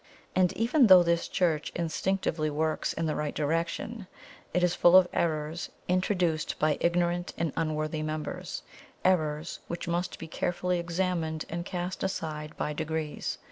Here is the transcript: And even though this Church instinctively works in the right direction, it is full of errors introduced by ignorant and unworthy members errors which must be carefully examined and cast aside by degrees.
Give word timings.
And 0.35 0.51
even 0.53 0.87
though 0.87 1.03
this 1.03 1.27
Church 1.27 1.71
instinctively 1.75 2.49
works 2.49 2.91
in 2.91 3.05
the 3.05 3.15
right 3.15 3.35
direction, 3.35 4.07
it 4.51 4.63
is 4.63 4.73
full 4.73 4.95
of 4.97 5.07
errors 5.13 5.69
introduced 5.87 6.57
by 6.57 6.79
ignorant 6.81 7.35
and 7.37 7.53
unworthy 7.55 8.01
members 8.01 8.63
errors 9.05 9.59
which 9.67 9.87
must 9.87 10.17
be 10.17 10.27
carefully 10.27 10.79
examined 10.79 11.45
and 11.49 11.65
cast 11.65 12.01
aside 12.01 12.57
by 12.57 12.73
degrees. 12.73 13.37